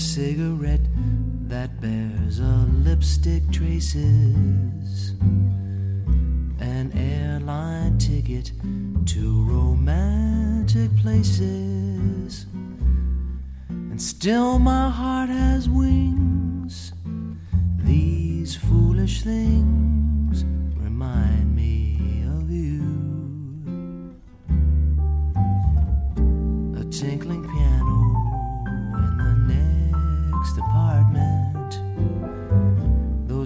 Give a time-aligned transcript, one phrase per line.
[0.00, 0.80] cigarette
[1.46, 5.10] that bears a lipstick traces,
[6.58, 8.50] an airline ticket
[9.04, 12.46] to romantic places,
[13.68, 16.94] and still my heart has wings.
[17.84, 20.44] These foolish things
[20.76, 21.79] remind me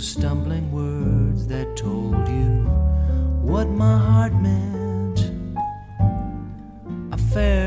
[0.04, 2.66] stumbling words that told you
[3.40, 5.30] what my heart meant.
[7.10, 7.63] A fairground's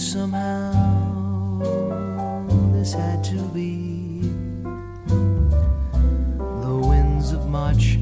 [0.00, 1.58] somehow
[2.72, 4.22] this had to be.
[6.64, 7.98] The winds of March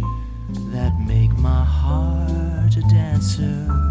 [0.73, 3.88] that make my heart a dancer,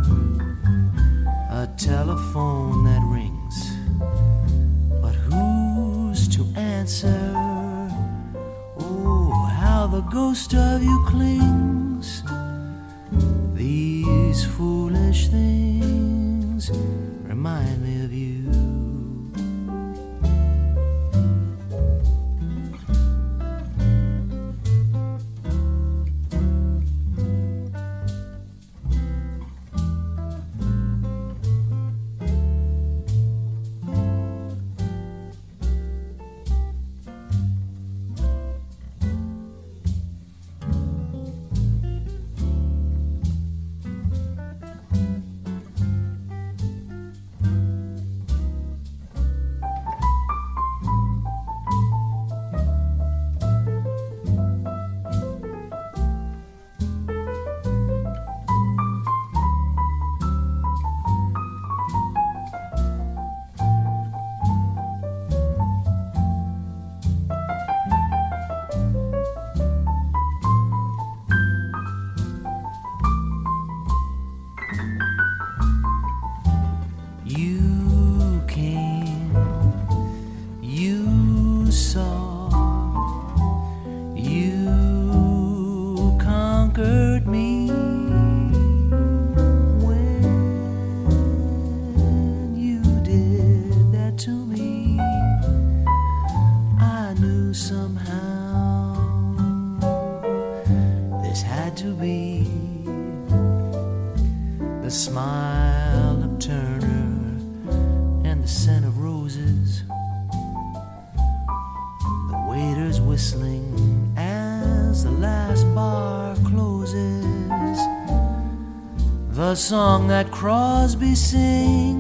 [119.68, 121.97] song that Crosby sings,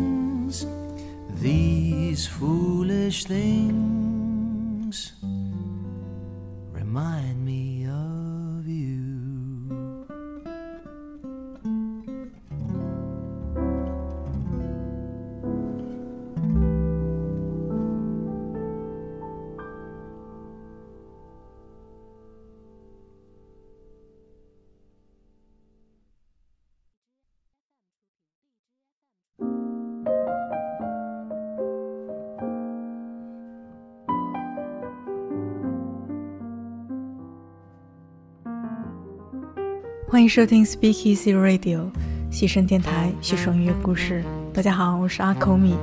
[40.09, 41.91] 欢迎收听 Speak Easy Radio
[42.31, 44.23] 西声电台西声音乐故事。
[44.53, 45.75] 大家好，我是阿口米。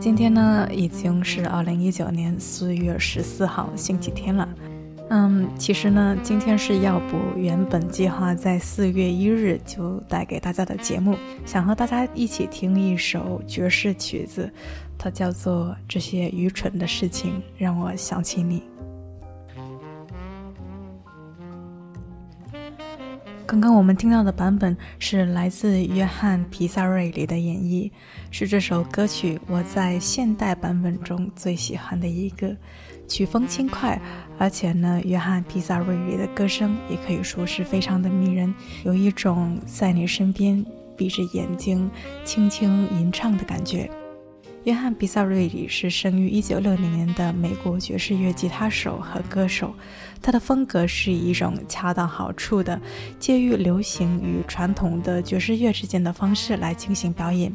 [0.00, 4.48] 今天呢，已经是二零一九年四月十四号星期天了。
[5.10, 11.14] 嗯，其实呢，今天是要补原本计划在四月一日就带给大家的节目，
[11.44, 14.50] 想和大家一起听一首爵士曲子，
[14.96, 18.60] 它叫做《这些愚蠢的事情让我想起你》。
[23.48, 27.90] 刚刚我们听到的版本是来自约翰·皮萨瑞里的演绎，
[28.30, 32.54] 是这首歌曲我在现代版本中最喜欢的一个。
[33.08, 33.98] 曲风轻快，
[34.36, 38.54] 而且呢，约翰·皮萨瑞里的歌声也可以说是非常的迷人，
[38.84, 40.62] 有一种在你身边
[40.94, 41.90] 闭着眼睛
[42.26, 43.90] 轻轻吟唱的感觉。
[44.68, 49.74] 约翰·比萨瑞里是生于1960年的美国爵士乐吉他手和歌手。
[50.20, 52.78] 他的风格是以一种恰到好处的、
[53.18, 57.50] 介于流行与传统的爵士乐之间的方式来进行表演。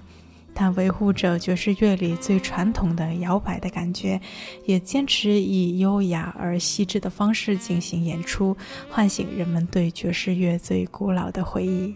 [0.56, 4.20] 他维护着爵士乐里最传统的摇摆的感觉，
[4.66, 8.58] 也坚持以优雅而细致的方式进行演出，
[8.90, 11.94] 唤醒人们对爵士乐最古老的回忆。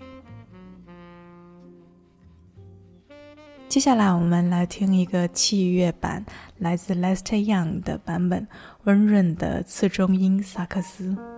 [3.70, 6.26] 接下来，我们来听一个器乐版，
[6.58, 8.48] 来自 Lester Young 的版本，
[8.86, 11.37] 温润的次中音萨克斯。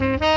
[0.00, 0.29] Mm-hmm.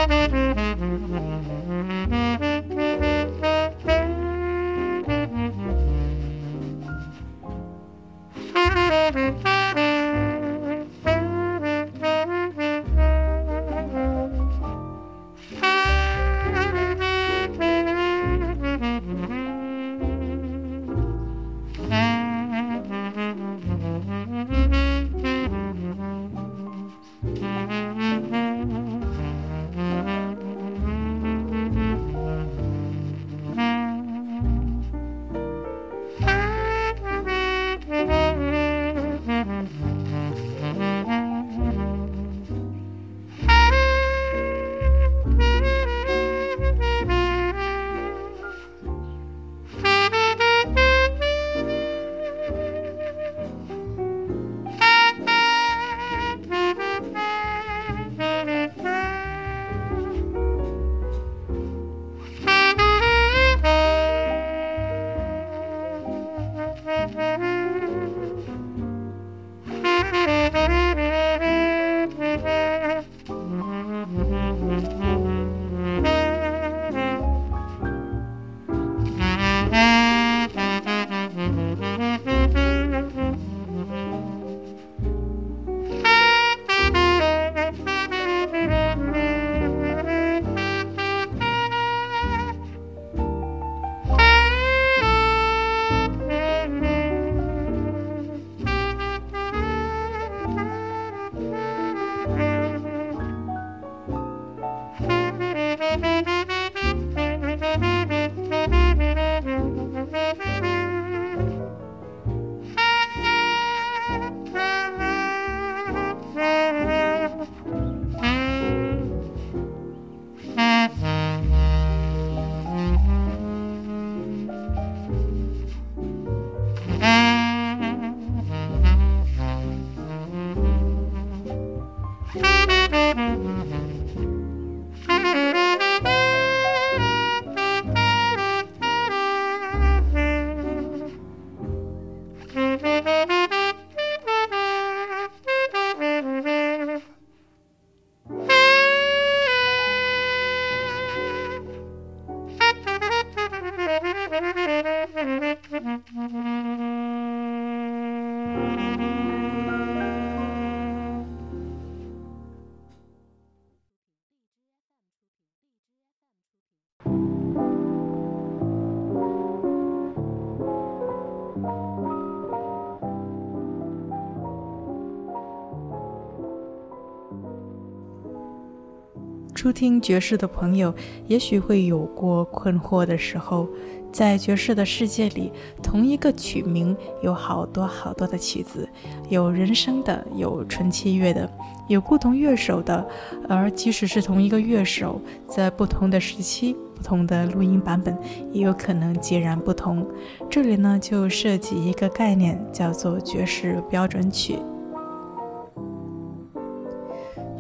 [179.64, 180.94] 初听爵士的朋友，
[181.26, 183.66] 也许会有过困惑的时候。
[184.12, 188.86] 在爵士的世界里，同一个曲名有好多好多的曲子，
[189.30, 191.50] 有人声的，有纯器乐的，
[191.88, 193.08] 有不同乐手的。
[193.48, 198.18] 而即使是同一个乐手，在不同的时期、不同的录音版本，
[198.52, 200.06] 也有可能截然不同。
[200.50, 204.60] 这里呢，就涉及一个概念，叫做爵士标准曲。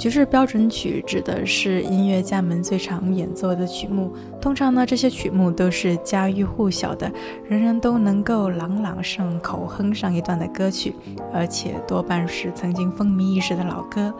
[0.03, 7.09] 爵士标准曲指的是音乐家们最常演奏的曲目，通常呢，这些曲目都是家喻户晓的，
[7.47, 10.93] 人人都能够朗朗上口哼上一段的歌曲，
[11.31, 14.13] 而且多半是曾经风靡一时的老歌。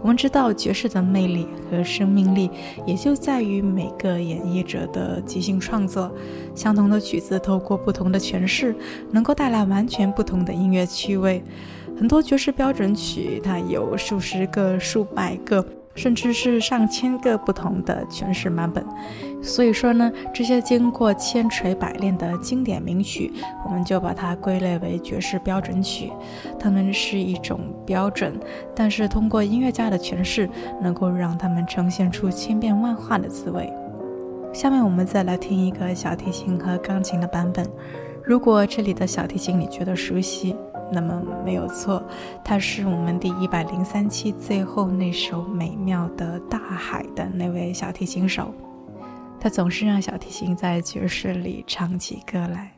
[0.00, 2.50] 我们知道爵士的魅力和生命力
[2.86, 6.10] 也就在于每个演绎者的即兴创作。
[6.54, 8.74] 相同的曲子透过不同的诠释，
[9.10, 11.44] 能够带来完全不同的音乐趣味。
[11.98, 15.64] 很多爵士标准曲，它有数十个、数百个。
[15.94, 18.86] 甚至是上千个不同的诠释版本，
[19.42, 23.32] 所以说呢，这些经过千锤百炼的经典名曲，
[23.64, 26.12] 我们就把它归类为爵士标准曲。
[26.56, 28.38] 它们是一种标准，
[28.76, 30.48] 但是通过音乐家的诠释，
[30.80, 33.68] 能够让它们呈现出千变万化的滋味。
[34.52, 37.66] 下面我们再来听一个小提琴和钢琴的版本。
[38.22, 40.54] 如果这里的小提琴你觉得熟悉，
[40.92, 42.02] 那么没有错，
[42.44, 48.52] 他是我们第一百零三期最后那首美妙的大海的那位小提琴手，
[49.40, 52.72] 他总是让小提琴在爵士里唱起歌来。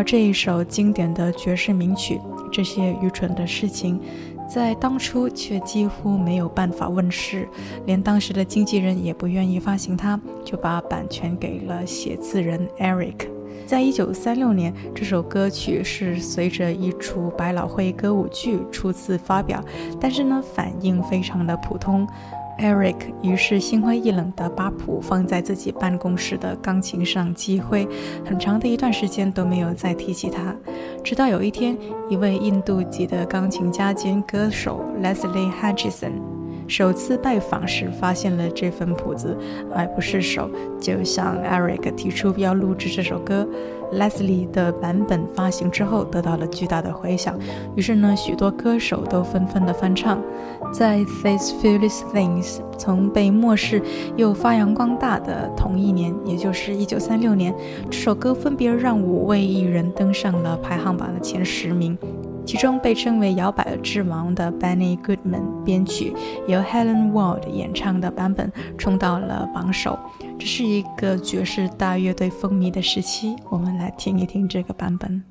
[0.00, 2.14] 而这一首经典的爵士名曲
[2.50, 4.00] 《这些愚蠢的事情》，
[4.48, 7.46] 在当初却几乎没有办法问世，
[7.84, 13.28] 连当时的经纪人也不愿意发行它，就把版权给了写字人 Eric。
[13.66, 19.62] 在一九三六年，这首歌曲是随着一出百老汇歌舞剧初次发表，
[20.00, 22.08] 但是呢，反应非常的普通。
[22.60, 27.88] Eric 于是心灰意冷地把谱放在自己办公室的钢琴上积灰，
[28.24, 30.54] 很长的一段时间都没有再提起它。
[31.02, 31.76] 直到有一天，
[32.10, 36.12] 一位印度籍的钢琴家兼歌手 Leslie Hutchinson
[36.70, 39.36] 首次拜访时，发现了这份谱子，
[39.74, 40.48] 爱不释手，
[40.80, 43.44] 就向 Eric 提出要录制这首歌。
[43.92, 47.36] Leslie 的版本发行之后得到了巨大的回响，
[47.74, 50.22] 于是呢，许多歌手都纷纷的翻唱。
[50.72, 53.82] 在《These Foolish Things》从被漠视
[54.16, 57.52] 又发扬光大的同一年，也就是1936年，
[57.90, 61.98] 这首歌分别让五位艺人登上了排行榜的前十名。
[62.50, 66.12] 其中被称为摇摆之王的 Benny Goodman 编曲，
[66.48, 69.96] 由 Helen Ward 演唱的版本冲到了榜首。
[70.36, 75.29] 这是一个爵士大乐队风靡的时期，我们来听一听这个版本。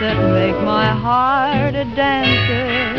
[0.00, 2.96] that make my heart a dancer.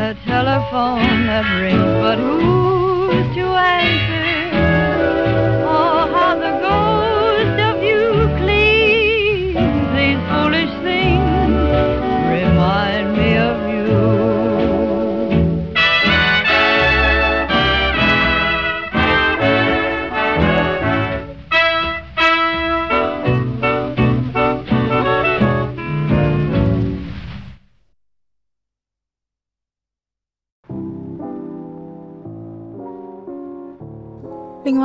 [0.00, 4.15] A telephone that rings, but who's to answer?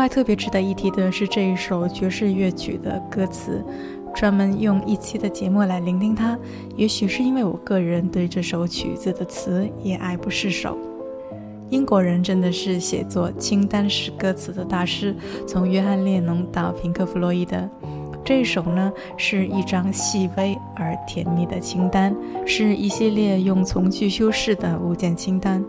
[0.01, 3.63] 外，特别值得一提的是这一首爵士乐曲的歌词，
[4.15, 6.35] 专门用一期的节目来聆听它。
[6.75, 10.75] 也许是因为我个人对这首曲子的词也爱不释手。
[11.69, 15.15] 英国人真的是写作清单式歌词的大师，
[15.47, 17.69] 从约翰列侬到平克·弗洛伊德。
[18.23, 25.63] 这首呢是一张细微而甜蜜的清单，是一系列用从句修饰的物件清单。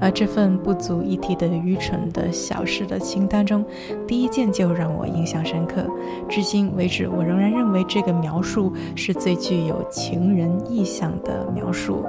[0.00, 3.64] 而这份不足一提的愚蠢的小事的清单中，
[4.06, 5.86] 第一件就让我印象深刻。
[6.28, 12.04] 至今为止，我仍然认为这个描述是最具有情人意象的描述。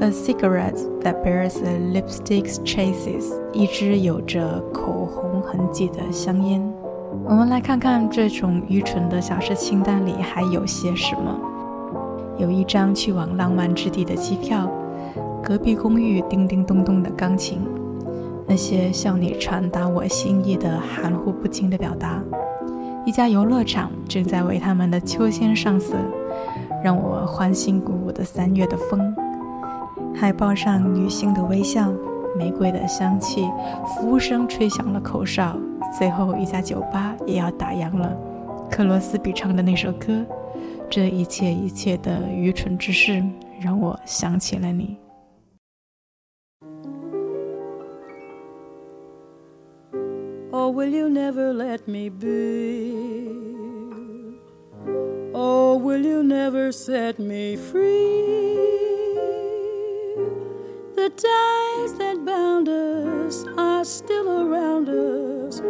[0.00, 6.75] A cigarette that bears a lipstick's traces，一支有着口红痕迹的香烟。
[7.28, 11.36] 我们来看看这种愚蠢的小事清单里还有些什么。
[12.38, 14.70] 有一张去往浪漫之地的机票，
[15.42, 17.58] 隔壁公寓叮叮咚咚的钢琴，
[18.46, 22.22] 那些向你传达我心意的含糊不清的表达。
[23.04, 25.96] 一家游乐场正在为他们的秋千上色，
[26.84, 29.12] 让我欢欣鼓舞的三月的风。
[30.14, 31.92] 海报上女性的微笑，
[32.36, 33.48] 玫瑰的香气，
[33.86, 35.56] 服务生吹响了口哨，
[35.98, 38.16] 最后一家酒吧也要打烊了。
[38.70, 40.24] 克罗斯比唱的那首歌，
[40.90, 43.24] 这一切一切的愚蠢之事，
[43.60, 44.96] 让我想起了你。
[50.52, 52.94] Oh, will you never let me be?
[55.34, 59.05] Oh, will you never set me free?
[60.96, 65.60] The ties that bound us are still around us.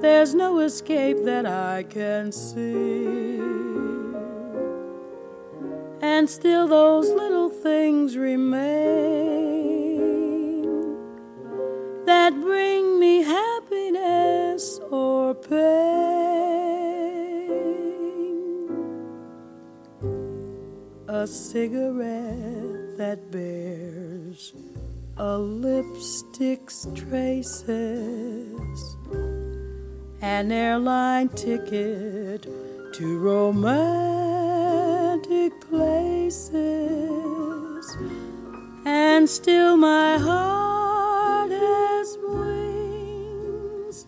[0.00, 3.38] There's no escape that I can see.
[6.00, 8.60] And still, those little things remain
[12.06, 15.60] that bring me happiness or pain.
[21.06, 24.54] A cigarette that bears
[25.20, 28.96] a lipstick's traces,
[30.22, 32.46] an airline ticket
[32.94, 33.52] to romantic
[35.68, 36.56] places,
[38.86, 44.06] and still my heart has wings.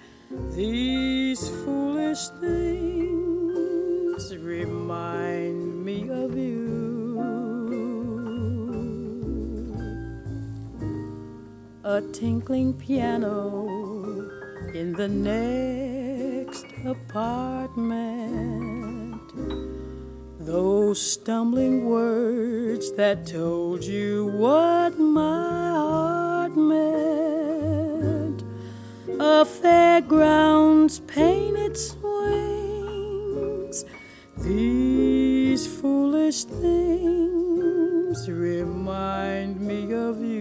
[0.56, 6.61] These foolish things remind me of you.
[11.84, 13.66] A tinkling piano
[14.72, 18.00] in the next apartment.
[20.38, 28.44] Those stumbling words that told you what my heart meant.
[29.18, 32.14] A fairground's painted swings.
[34.36, 40.31] These foolish things remind me of you.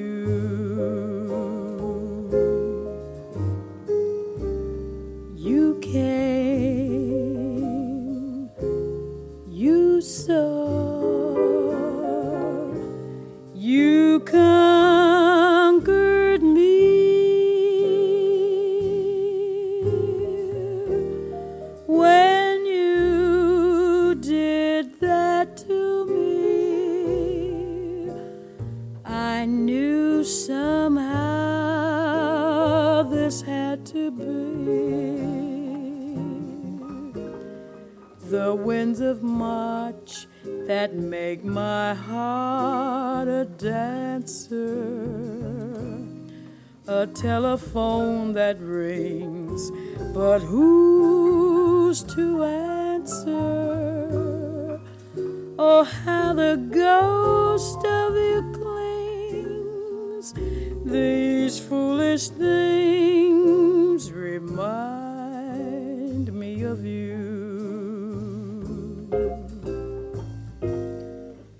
[66.71, 67.17] Of you.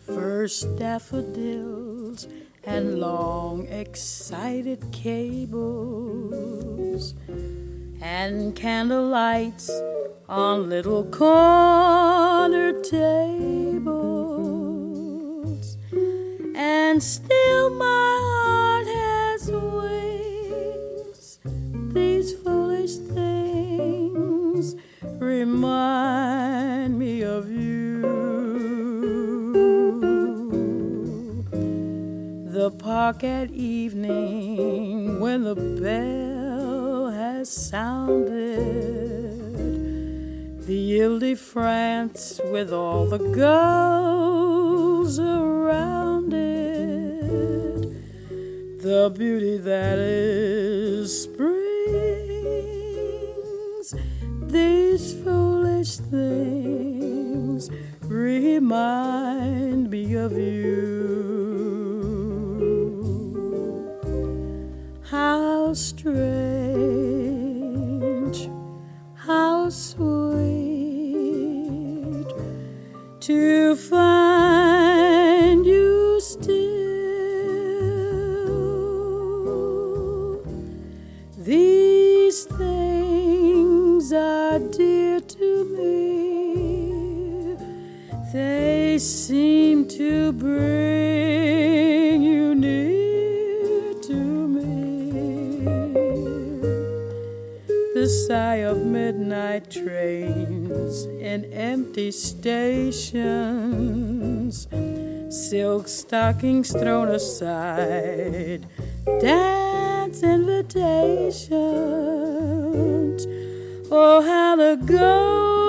[0.05, 2.27] First daffodils
[2.63, 5.53] and long excited cables
[8.01, 9.69] and candle lights
[10.29, 13.81] on little corner tables
[16.55, 18.10] and still my
[25.39, 28.01] remind me of you.
[32.57, 38.81] The park at evening when the bell has sounded.
[40.67, 47.81] The Ile de France with all the girls around it,
[48.81, 51.60] the beauty that is spring's,
[54.51, 57.69] these foolish things
[58.07, 61.21] remind me of you.
[65.09, 66.09] How strange,
[69.15, 70.21] how sweet
[73.21, 74.10] to find
[102.11, 103.07] stations,
[105.29, 108.67] silk stockings thrown aside,
[109.19, 111.51] dance invitations.
[113.93, 115.60] Oh, how the ghost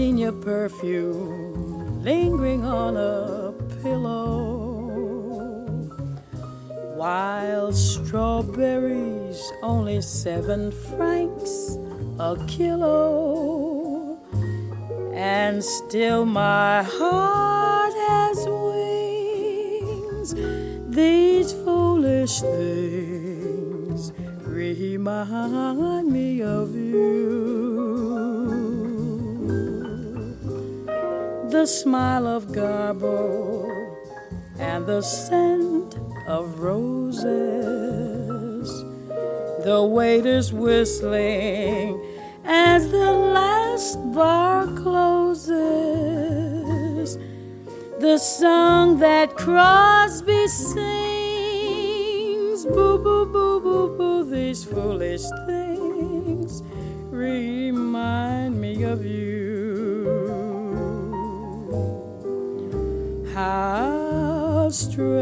[0.00, 4.96] gardenia perfume lingering on a pillow.
[6.96, 11.76] Wild strawberries, only seven francs
[12.18, 14.18] a kilo.
[15.12, 20.34] And still my heart has wings.
[20.96, 24.14] These foolish things
[24.46, 27.69] remind me of you.
[31.50, 33.68] The smile of Garbo
[34.60, 35.96] and the scent
[36.28, 37.24] of roses.
[39.64, 42.00] The waiters whistling
[42.44, 45.48] as the last bar closes.
[47.98, 51.04] The song that Crosby sings.
[52.64, 56.62] Boo, boo, boo, boo, boo, these foolish things
[57.10, 59.29] remind me of you.
[63.40, 65.16] How strange,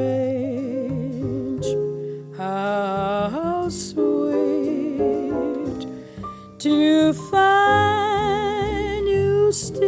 [2.37, 5.87] how sweet
[6.59, 9.87] to find you still.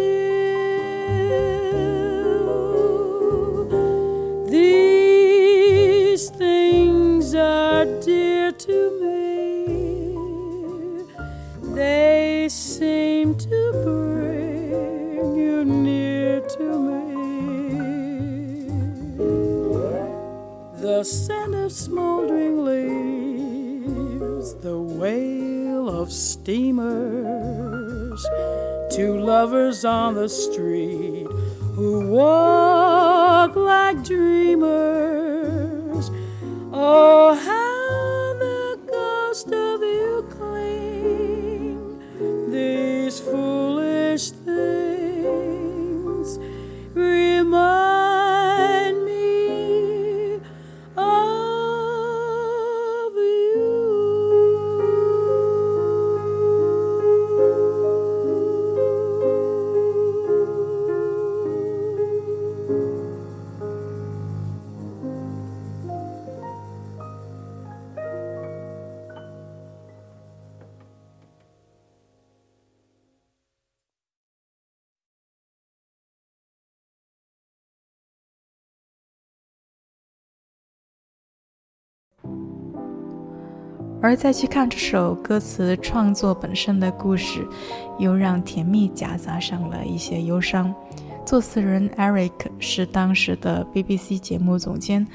[4.47, 9.67] These things are dear to me.
[11.75, 14.20] They seem to bring
[21.01, 28.23] The scent of smoldering leaves, the wail of steamers,
[28.95, 31.27] two lovers on the street
[31.75, 36.11] who walk like dreamers.
[36.71, 37.70] Oh, how
[84.03, 87.47] 而再去看这首歌词创作本身的故事，
[87.99, 90.75] 又让甜蜜夹杂上了一些忧伤。
[91.27, 95.07] 作词人 Eric 是当时的 BBC 节目总监，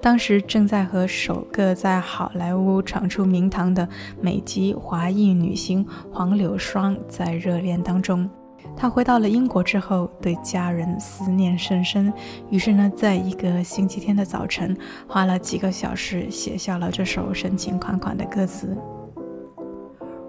[0.00, 3.88] 当时正在和首个在好莱坞闯出名堂的
[4.20, 8.28] 美籍华裔女星黄柳霜在热恋当中。
[8.76, 12.12] 他回到了英国之后，对家人思念甚深，
[12.50, 18.76] 于是呢，在一个星期天的早晨，花了几个小时写下了这首深情款款的歌词。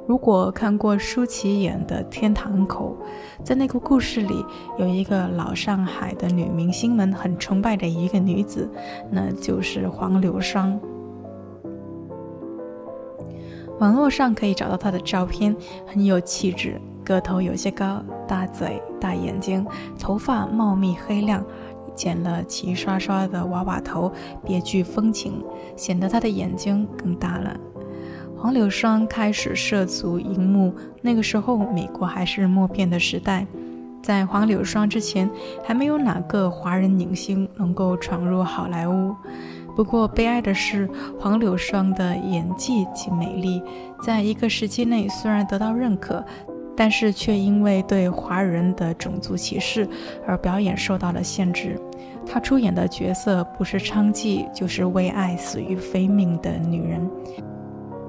[0.05, 2.95] 如果看过舒淇演的《天堂口》，
[3.43, 4.45] 在那个故事里，
[4.77, 8.69] 有一个老上海的女明星们很崇拜的一个女子，
[9.09, 10.79] 那就是黄柳霜。
[13.79, 15.55] 网络上可以找到她的照片，
[15.87, 16.79] 很有气质。
[17.03, 19.65] 个头有些高，大嘴、大眼睛，
[19.99, 21.43] 头发茂密黑亮，
[21.95, 24.11] 剪了齐刷刷的娃娃头，
[24.43, 25.43] 别具风情，
[25.75, 27.55] 显得她的眼睛更大了。
[28.35, 33.47] 黄柳霜开始涉足荧幕，那个时候美国还是默片的时代，
[34.01, 35.29] 在黄柳霜之前，
[35.63, 39.15] 还没有哪个华人影星能够闯入好莱坞。
[39.75, 40.89] 不过悲哀的是，
[41.19, 43.63] 黄柳霜的演技及美丽，
[44.01, 46.23] 在一个时期内虽然得到认可。
[46.75, 49.87] 但是却因为对华人的种族歧视
[50.25, 51.79] 而表演受到了限制。
[52.25, 57.09] 她出演的角色不是娼妓，就是为爱死于非命的女人。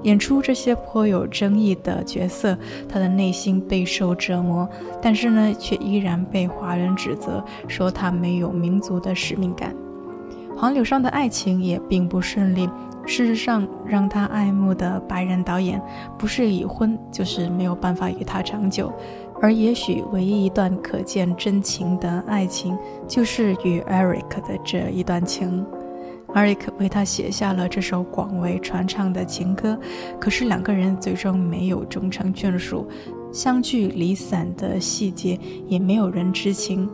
[0.03, 4.69] 演出这些颇有争议的角色，她的内心备受折磨，
[5.01, 9.75] 但是呢，却依然被华人指责说她没有民族的使命感。
[10.55, 12.69] 黄柳霜的爱情也并不顺利。
[13.05, 15.81] 事实上，让他爱慕的白人导演，
[16.17, 18.91] 不是已婚，就是没有办法与他长久。
[19.41, 25.65] 而也许唯一一段可见真情的爱情，就是与 Eric 的这一段情。
[26.29, 29.77] Eric 为他写下了这首广为传唱的情歌，
[30.19, 32.87] 可是两个人最终没有终成眷属，
[33.31, 36.89] 相聚离散的细节也没有人知情。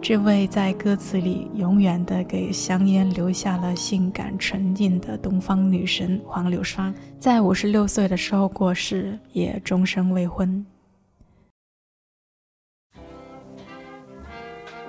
[0.00, 10.64] 这位在歌词里永远的给香烟留下了性感纯净的东方女神黄柳霜，在五十六岁的时候过世，也终身未婚。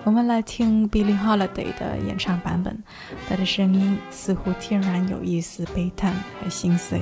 [0.06, 2.82] 我们来听 Billie Holiday 的演唱版本，
[3.28, 7.02] 她的声音似乎天然有一丝悲叹和心碎。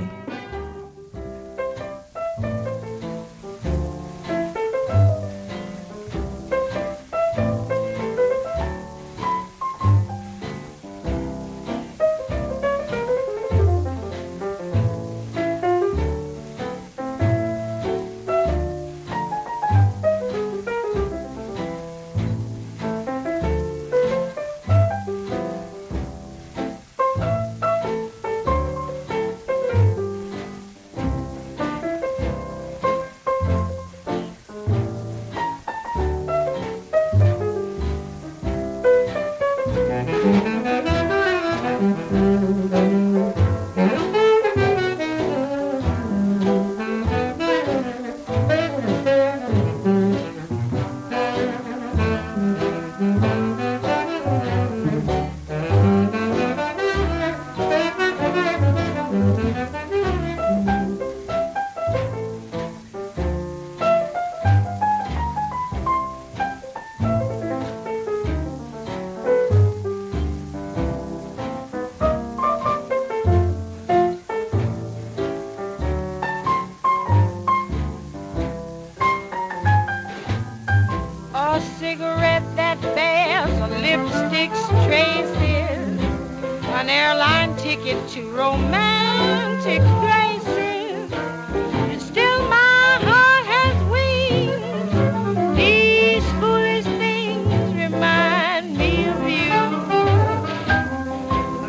[86.88, 91.12] an airline ticket to romantic places.
[91.12, 95.58] And still my heart has wings.
[95.58, 99.60] These foolish things remind me of you.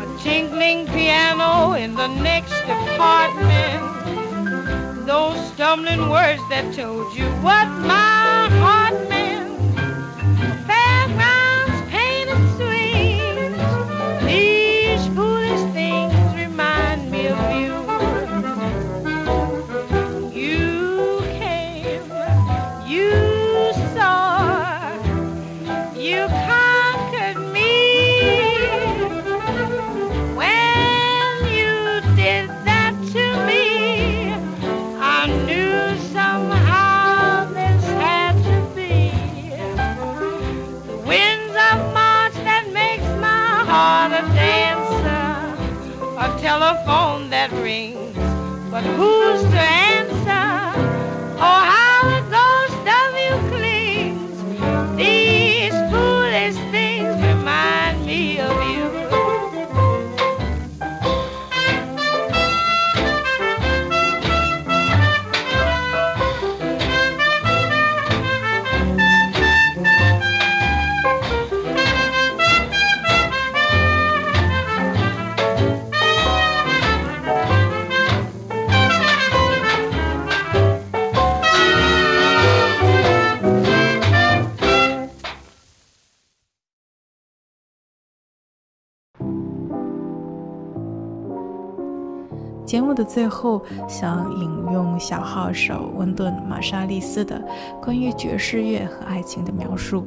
[0.03, 3.81] A tinkling piano in the next apartment.
[5.05, 8.08] Those stumbling words that told you what my
[93.03, 97.41] 最后，想引用小号手温顿·玛莎利斯的
[97.81, 100.05] 关于爵士乐和爱情的描述。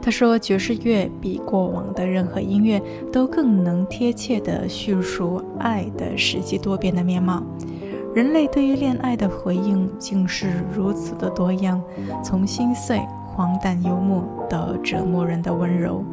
[0.00, 7.42] 他说：“爵士乐比过往的任何音乐都更能贴切地叙述爱的实际多变的面貌。
[8.12, 11.80] 人类对于恋爱的回应竟是如此的多样，
[12.22, 16.04] 从心碎、荒诞、幽默到折磨人的温柔。”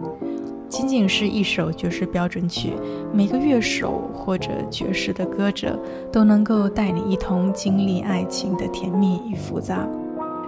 [0.69, 2.73] 仅仅是一首爵士标准曲，
[3.11, 5.77] 每个乐手或者爵士的歌者
[6.11, 9.87] 都能够带你一同经历爱情的甜蜜与复杂。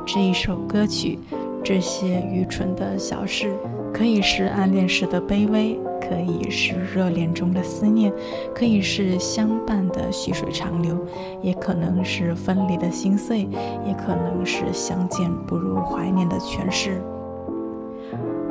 [0.06, 1.18] 这一首歌曲，
[1.64, 3.52] 这些愚蠢的小事，
[3.92, 8.14] 可以是暗恋时的卑微，可以是热恋中的思念，
[8.54, 10.96] 可以是相伴的细水长流，
[11.42, 13.40] 也可能是分离的心碎，
[13.88, 17.02] 也可能是相见不如怀念的诠释。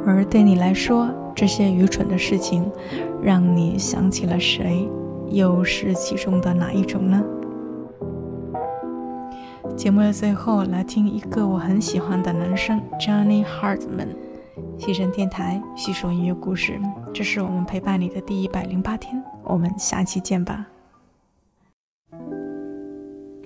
[0.06, 2.70] 而对你来说，这些愚蠢的事情，
[3.22, 4.88] 让你想起了谁？
[5.28, 7.22] 又是其中的哪一种呢？
[9.76, 14.08] 节目的最后，来听一个我很喜欢的男生 Johnny Hartman。
[14.76, 16.80] 西声电台叙说音乐故事，
[17.12, 20.66] 这是我们陪伴你的第一百零八天，我们下期见吧。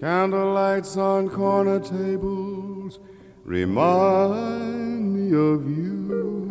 [0.01, 2.99] Candlelights on corner tables
[3.47, 6.44] remind me of you.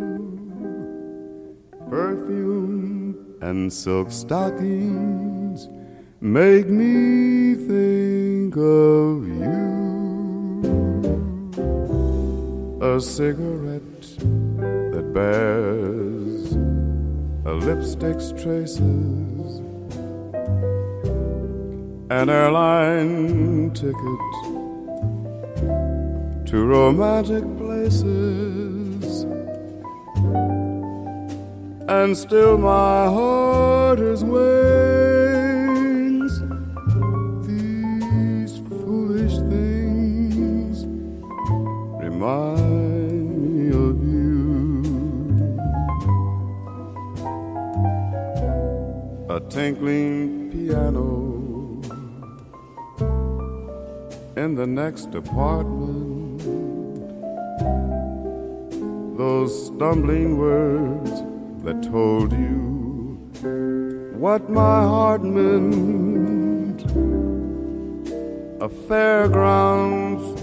[1.93, 5.69] Perfume and silk stockings
[6.21, 9.59] make me think of you.
[12.81, 14.17] A cigarette
[14.91, 16.53] that bears
[17.45, 19.61] a lipstick's traces
[22.09, 24.23] an airline ticket
[26.47, 28.82] to romantic places.
[31.87, 35.23] And still my heart is wings.
[37.45, 40.85] These foolish things
[42.01, 44.83] remind me of you.
[49.29, 51.81] A tinkling piano
[54.37, 56.41] in the next apartment.
[59.17, 61.22] Those stumbling words
[61.63, 63.17] that told you
[64.17, 66.81] what my heart meant.
[68.61, 70.41] A fairground's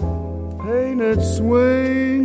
[0.65, 2.20] painted swings.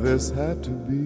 [0.00, 0.97] This had to be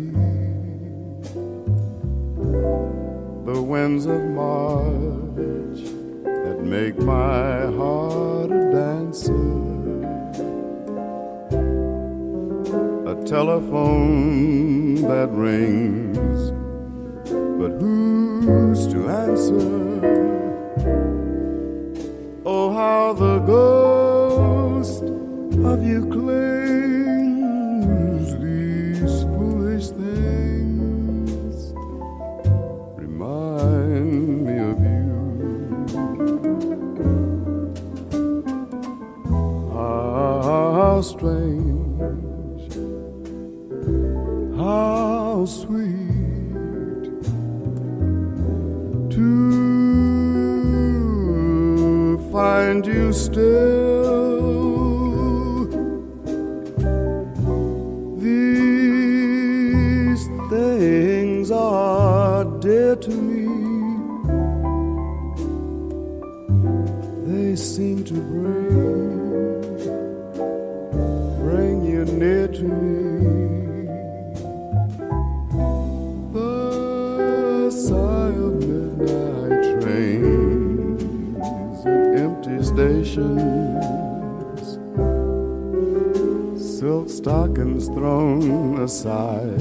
[86.57, 89.61] silk stockings thrown aside,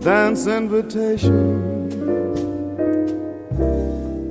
[0.00, 1.94] dance invitations.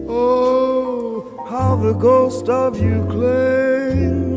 [0.10, 4.29] Oh, how the ghost of you clings.